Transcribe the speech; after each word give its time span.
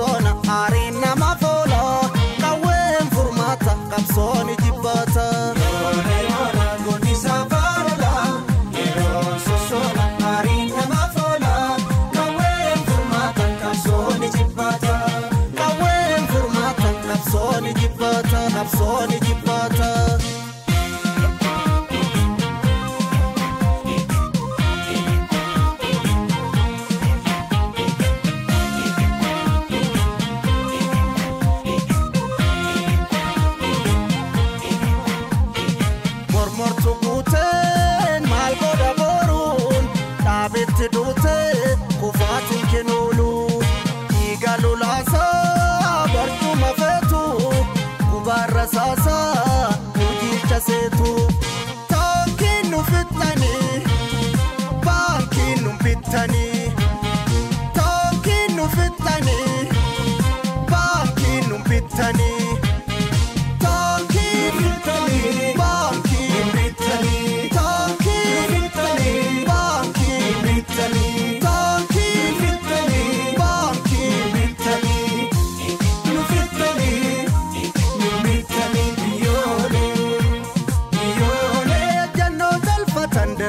qabsoona 0.00 0.32
aariin 0.56 1.00
nama 1.00 1.36
foola 1.40 1.56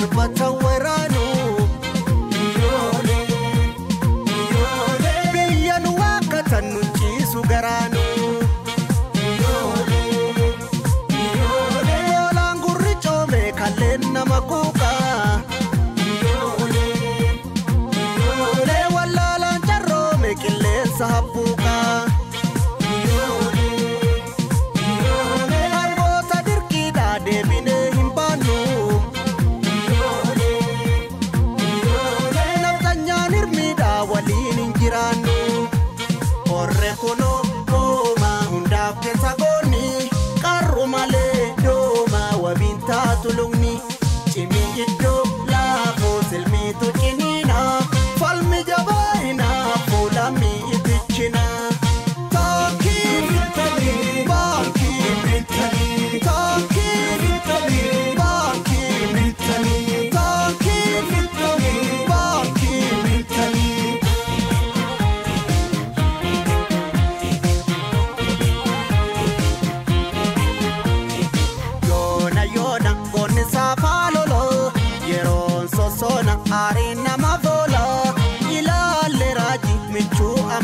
but 0.07 0.48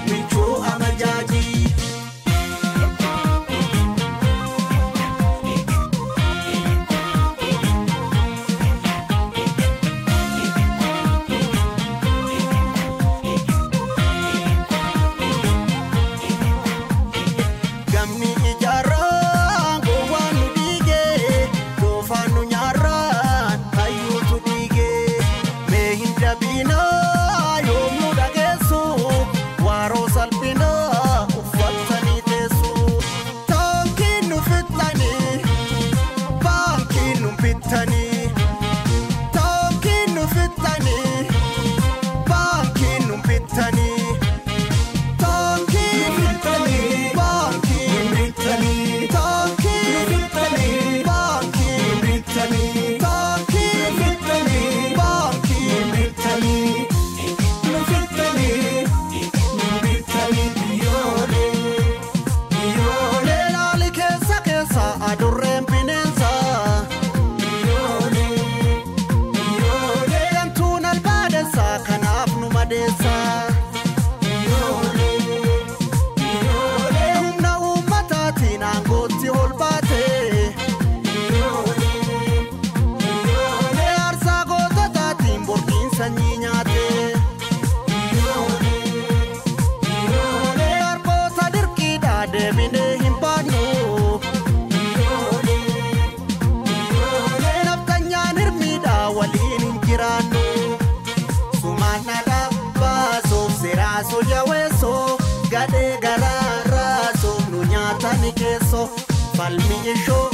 Asoolyaa 103.99 104.43
weessoo 104.49 105.17
gadhee 105.51 105.97
garaarraa 106.05 107.09
soofnu 107.21 107.63
nyaata 107.71 108.13
ni 108.21 108.31
keessoo 108.41 108.89
falmii 109.37 110.28